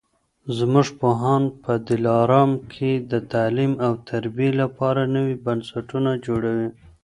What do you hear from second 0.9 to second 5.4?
پوهان په دلارام کي د تعلیم او تربیې لپاره نوي